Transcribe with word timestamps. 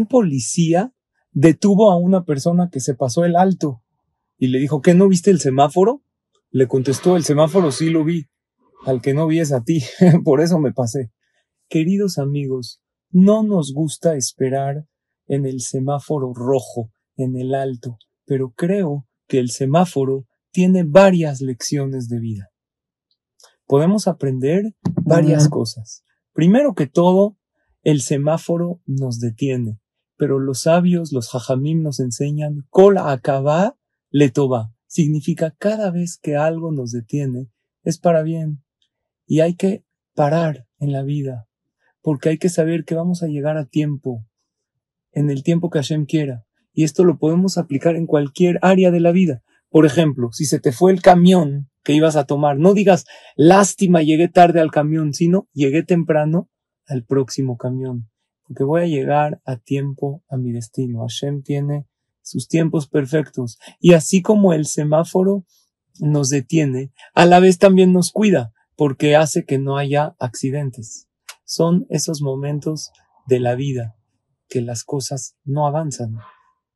Un 0.00 0.06
policía 0.06 0.94
detuvo 1.32 1.90
a 1.90 1.96
una 1.96 2.24
persona 2.24 2.70
que 2.70 2.80
se 2.80 2.94
pasó 2.94 3.24
el 3.24 3.36
alto 3.36 3.82
y 4.38 4.48
le 4.48 4.58
dijo, 4.58 4.80
¿qué 4.80 4.94
no 4.94 5.08
viste 5.08 5.30
el 5.30 5.40
semáforo? 5.40 6.02
Le 6.50 6.68
contestó, 6.68 7.16
el 7.16 7.24
semáforo 7.24 7.72
sí 7.72 7.90
lo 7.90 8.04
vi. 8.04 8.26
Al 8.84 9.02
que 9.02 9.12
no 9.12 9.26
vi 9.26 9.40
es 9.40 9.52
a 9.52 9.62
ti, 9.62 9.82
por 10.24 10.40
eso 10.40 10.58
me 10.58 10.72
pasé. 10.72 11.10
Queridos 11.68 12.18
amigos, 12.18 12.80
no 13.10 13.42
nos 13.42 13.72
gusta 13.72 14.14
esperar 14.14 14.86
en 15.26 15.46
el 15.46 15.60
semáforo 15.60 16.32
rojo, 16.32 16.90
en 17.16 17.36
el 17.36 17.54
alto, 17.54 17.98
pero 18.24 18.52
creo 18.56 19.06
que 19.26 19.38
el 19.38 19.50
semáforo 19.50 20.26
tiene 20.52 20.84
varias 20.84 21.40
lecciones 21.40 22.08
de 22.08 22.20
vida. 22.20 22.50
Podemos 23.66 24.08
aprender 24.08 24.74
varias 25.04 25.48
cosas. 25.48 26.04
Primero 26.32 26.74
que 26.74 26.86
todo, 26.86 27.36
el 27.82 28.00
semáforo 28.00 28.80
nos 28.86 29.20
detiene, 29.20 29.78
pero 30.18 30.40
los 30.40 30.62
sabios, 30.62 31.12
los 31.12 31.30
jajamim 31.30 31.82
nos 31.82 32.00
enseñan, 32.00 32.66
kol 32.68 32.98
akaba 32.98 33.78
letoba. 34.10 34.74
Significa 34.86 35.54
cada 35.58 35.90
vez 35.90 36.18
que 36.20 36.36
algo 36.36 36.72
nos 36.72 36.90
detiene, 36.90 37.48
es 37.84 37.98
para 37.98 38.22
bien. 38.22 38.62
Y 39.26 39.40
hay 39.40 39.54
que 39.54 39.84
parar 40.14 40.66
en 40.78 40.92
la 40.92 41.02
vida, 41.02 41.46
porque 42.02 42.30
hay 42.30 42.38
que 42.38 42.48
saber 42.48 42.84
que 42.84 42.94
vamos 42.94 43.22
a 43.22 43.28
llegar 43.28 43.56
a 43.56 43.66
tiempo, 43.66 44.26
en 45.12 45.30
el 45.30 45.42
tiempo 45.42 45.70
que 45.70 45.78
Hashem 45.78 46.04
quiera. 46.04 46.44
Y 46.72 46.84
esto 46.84 47.04
lo 47.04 47.18
podemos 47.18 47.56
aplicar 47.56 47.96
en 47.96 48.06
cualquier 48.06 48.58
área 48.60 48.90
de 48.90 49.00
la 49.00 49.12
vida. 49.12 49.42
Por 49.70 49.86
ejemplo, 49.86 50.32
si 50.32 50.46
se 50.46 50.58
te 50.58 50.72
fue 50.72 50.92
el 50.92 51.02
camión 51.02 51.70
que 51.84 51.92
ibas 51.92 52.16
a 52.16 52.24
tomar, 52.24 52.58
no 52.58 52.74
digas 52.74 53.04
lástima, 53.36 54.02
llegué 54.02 54.28
tarde 54.28 54.60
al 54.60 54.70
camión, 54.70 55.14
sino 55.14 55.48
llegué 55.52 55.82
temprano 55.82 56.50
al 56.86 57.04
próximo 57.04 57.56
camión, 57.56 58.10
porque 58.48 58.64
voy 58.64 58.82
a 58.82 58.86
llegar 58.86 59.42
a 59.44 59.56
tiempo 59.56 60.24
a 60.28 60.38
mi 60.38 60.52
destino. 60.52 61.02
Hashem 61.02 61.42
tiene 61.42 61.86
sus 62.22 62.48
tiempos 62.48 62.88
perfectos. 62.88 63.58
Y 63.78 63.92
así 63.92 64.22
como 64.22 64.54
el 64.54 64.64
semáforo 64.64 65.44
nos 66.00 66.30
detiene, 66.30 66.90
a 67.14 67.26
la 67.26 67.40
vez 67.40 67.58
también 67.58 67.92
nos 67.92 68.10
cuida, 68.10 68.52
porque 68.74 69.16
hace 69.16 69.44
que 69.44 69.58
no 69.58 69.76
haya 69.76 70.16
accidentes. 70.18 71.08
Son 71.44 71.86
esos 71.90 72.22
momentos 72.22 72.90
de 73.26 73.40
la 73.40 73.54
vida 73.54 73.96
que 74.48 74.62
las 74.62 74.82
cosas 74.82 75.36
no 75.44 75.66
avanzan. 75.66 76.16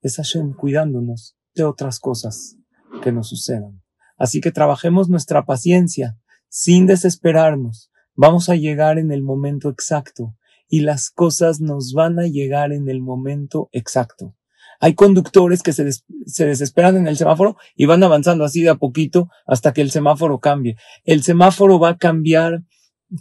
Es 0.00 0.16
Hashem 0.16 0.54
cuidándonos 0.54 1.36
de 1.54 1.64
otras 1.64 2.00
cosas 2.00 2.56
que 3.00 3.12
nos 3.12 3.28
sucedan. 3.28 3.80
Así 4.18 4.40
que 4.40 4.50
trabajemos 4.50 5.08
nuestra 5.08 5.44
paciencia 5.44 6.18
sin 6.48 6.86
desesperarnos. 6.86 7.92
Vamos 8.16 8.48
a 8.48 8.56
llegar 8.56 8.98
en 8.98 9.12
el 9.12 9.22
momento 9.22 9.68
exacto 9.68 10.34
y 10.70 10.80
las 10.80 11.10
cosas 11.10 11.60
nos 11.60 11.92
van 11.92 12.18
a 12.18 12.26
llegar 12.26 12.72
en 12.72 12.88
el 12.88 13.02
momento 13.02 13.68
exacto. 13.72 14.34
Hay 14.78 14.94
conductores 14.94 15.62
que 15.62 15.74
se, 15.74 15.90
se, 16.24 16.46
desesperan 16.46 16.96
en 16.96 17.06
el 17.06 17.18
semáforo 17.18 17.56
y 17.76 17.84
van 17.84 18.02
avanzando 18.02 18.44
así 18.44 18.62
de 18.62 18.70
a 18.70 18.76
poquito 18.76 19.28
hasta 19.46 19.74
que 19.74 19.82
el 19.82 19.90
semáforo 19.90 20.38
cambie. 20.38 20.76
El 21.04 21.22
semáforo 21.22 21.78
va 21.78 21.90
a 21.90 21.98
cambiar 21.98 22.62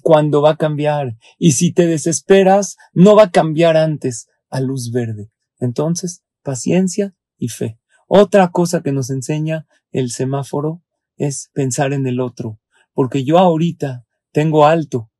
cuando 0.02 0.41
va 0.41 0.52
a 0.52 0.58
cambiar. 0.58 1.17
Y 1.38 1.53
si 1.53 1.73
te 1.73 1.88
desesperas, 1.88 2.78
no 2.94 3.16
va 3.16 3.23
a 3.23 3.31
cambiar 3.31 3.75
antes 3.75 4.28
a 4.50 4.61
luz 4.61 4.91
verde. 4.91 5.31
Entonces, 5.59 6.23
paciencia 6.44 7.13
y 7.38 7.50
fe. 7.50 7.80
Otra 8.08 8.52
cosa 8.52 8.81
que 8.81 8.91
nos 8.91 9.09
enseña 9.09 9.67
el 9.91 10.11
semáforo 10.11 10.84
es 11.17 11.50
pensar 11.53 11.94
en 11.94 12.08
el 12.08 12.19
otro, 12.22 12.59
porque 12.94 13.25
yo 13.25 13.38
ahorita 13.38 14.06
tengo 14.31 14.66
alto, 14.66 15.11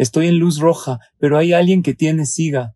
estoy 0.00 0.28
en 0.28 0.38
luz 0.38 0.58
roja, 0.58 0.98
pero 1.18 1.36
hay 1.36 1.52
alguien 1.52 1.82
que 1.82 1.94
tiene 1.94 2.24
siga, 2.24 2.74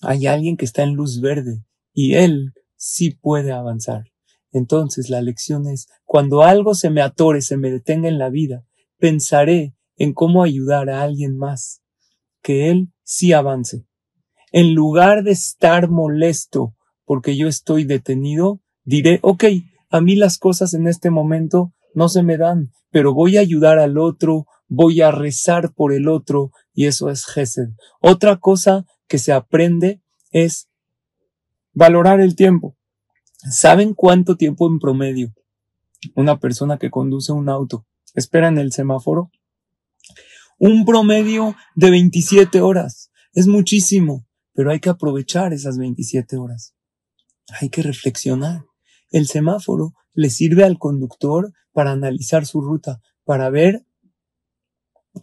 hay 0.00 0.26
alguien 0.26 0.56
que 0.56 0.64
está 0.64 0.84
en 0.84 0.94
luz 0.94 1.20
verde 1.20 1.64
y 1.92 2.14
él 2.14 2.52
sí 2.76 3.10
puede 3.10 3.50
avanzar. 3.50 4.04
Entonces 4.52 5.10
la 5.10 5.22
lección 5.22 5.66
es, 5.66 5.88
cuando 6.04 6.42
algo 6.42 6.74
se 6.74 6.88
me 6.88 7.02
atore, 7.02 7.42
se 7.42 7.56
me 7.56 7.70
detenga 7.70 8.08
en 8.08 8.18
la 8.18 8.30
vida, 8.30 8.64
pensaré 8.98 9.74
en 9.96 10.12
cómo 10.12 10.44
ayudar 10.44 10.88
a 10.88 11.02
alguien 11.02 11.36
más, 11.36 11.82
que 12.42 12.70
él 12.70 12.92
sí 13.02 13.32
avance. 13.32 13.84
En 14.52 14.74
lugar 14.74 15.24
de 15.24 15.32
estar 15.32 15.90
molesto 15.90 16.76
porque 17.04 17.36
yo 17.36 17.48
estoy 17.48 17.84
detenido, 17.84 18.60
diré, 18.84 19.18
ok, 19.22 19.44
a 19.90 20.00
mí 20.00 20.14
las 20.14 20.38
cosas 20.38 20.74
en 20.74 20.86
este 20.86 21.10
momento 21.10 21.72
no 21.92 22.08
se 22.08 22.22
me 22.22 22.36
dan, 22.36 22.70
pero 22.90 23.14
voy 23.14 23.36
a 23.36 23.40
ayudar 23.40 23.80
al 23.80 23.98
otro, 23.98 24.46
voy 24.70 25.02
a 25.02 25.10
rezar 25.10 25.74
por 25.74 25.92
el 25.92 26.08
otro, 26.08 26.50
y 26.72 26.86
eso 26.86 27.10
es 27.10 27.26
Gesed. 27.26 27.68
Otra 28.00 28.38
cosa 28.38 28.86
que 29.06 29.18
se 29.18 29.32
aprende 29.32 30.00
es 30.30 30.70
valorar 31.74 32.20
el 32.20 32.34
tiempo. 32.34 32.74
¿Saben 33.50 33.92
cuánto 33.92 34.36
tiempo 34.36 34.66
en 34.66 34.78
promedio 34.78 35.34
una 36.14 36.38
persona 36.38 36.78
que 36.78 36.88
conduce 36.88 37.32
un 37.32 37.50
auto 37.50 37.86
espera 38.14 38.48
en 38.48 38.56
el 38.56 38.72
semáforo? 38.72 39.30
Un 40.58 40.86
promedio 40.86 41.54
de 41.74 41.90
27 41.90 42.62
horas. 42.62 43.10
Es 43.34 43.46
muchísimo, 43.46 44.26
pero 44.54 44.70
hay 44.70 44.80
que 44.80 44.88
aprovechar 44.88 45.52
esas 45.52 45.76
27 45.76 46.38
horas 46.38 46.74
hay 47.60 47.70
que 47.70 47.82
reflexionar. 47.82 48.64
El 49.10 49.26
semáforo 49.26 49.94
le 50.12 50.30
sirve 50.30 50.64
al 50.64 50.78
conductor 50.78 51.52
para 51.72 51.92
analizar 51.92 52.46
su 52.46 52.60
ruta, 52.60 53.00
para 53.24 53.50
ver 53.50 53.84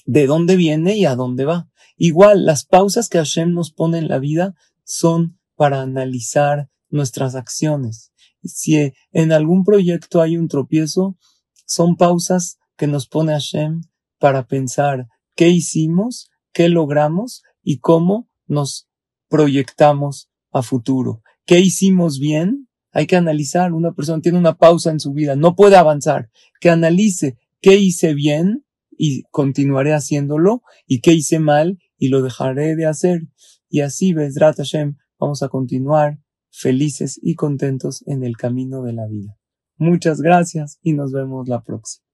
de 0.06 0.28
dónde 0.28 0.56
viene 0.56 0.97
y 0.97 1.06
a 1.06 1.16
dónde 1.16 1.46
va. 1.46 1.69
Igual, 1.97 2.46
las 2.46 2.66
pausas 2.66 3.09
que 3.09 3.18
Hashem 3.18 3.53
nos 3.53 3.72
pone 3.72 3.97
en 3.97 4.08
la 4.08 4.19
vida 4.19 4.56
son 4.84 5.40
para 5.56 5.81
analizar 5.81 6.69
nuestras 6.90 7.35
acciones. 7.35 8.12
Si 8.44 8.94
en 9.12 9.31
algún 9.31 9.63
proyecto 9.63 10.22
hay 10.22 10.38
un 10.38 10.47
tropiezo, 10.47 11.18
son 11.66 11.97
pausas 11.97 12.59
que 12.78 12.88
nos 12.88 13.08
pone 13.08 13.34
Hashem 13.34 13.81
para 14.19 14.47
pensar 14.47 15.08
qué 15.35 15.50
hicimos, 15.50 16.29
qué 16.53 16.69
logramos 16.69 17.44
y 17.64 17.79
cómo 17.79 18.29
nos 18.46 18.88
proyectamos 19.28 20.29
a 20.52 20.62
futuro. 20.62 21.22
¿Qué 21.46 21.59
hicimos 21.59 22.19
bien? 22.19 22.69
Hay 22.91 23.08
que 23.08 23.16
analizar. 23.16 23.74
Una 23.74 23.94
persona 23.94 24.22
tiene 24.22 24.38
una 24.38 24.58
pausa 24.58 24.91
en 24.91 25.00
su 25.00 25.14
vida, 25.14 25.35
no 25.35 25.56
puede 25.56 25.75
avanzar. 25.75 26.29
Que 26.59 26.69
analice 26.69 27.38
qué 27.62 27.78
hice 27.78 28.14
bien 28.14 28.66
y 28.97 29.24
continuaré 29.31 29.94
haciéndolo 29.94 30.63
y 30.85 31.02
qué 31.02 31.13
hice 31.13 31.40
mal 31.40 31.78
y 31.97 32.09
lo 32.09 32.22
dejaré 32.22 32.75
de 32.75 32.85
hacer. 32.85 33.22
Y 33.69 33.81
así, 33.81 34.13
Bezrat 34.13 34.58
Hashem, 34.58 34.96
vamos 35.19 35.44
a 35.44 35.50
continuar 35.50 36.19
felices 36.50 37.19
y 37.22 37.35
contentos 37.35 38.03
en 38.08 38.24
el 38.24 38.38
camino 38.38 38.81
de 38.81 38.94
la 38.94 39.08
vida. 39.08 39.38
Muchas 39.78 40.22
gracias 40.22 40.80
y 40.81 40.94
nos 40.94 41.12
vemos 41.12 41.47
la 41.47 41.62
próxima. 41.62 42.06